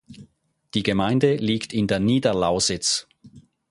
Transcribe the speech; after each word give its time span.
Die 0.73 0.81
Gemeinde 0.81 1.35
liegt 1.35 1.73
in 1.73 1.85
der 1.85 1.99
Niederlausitz. 1.99 3.05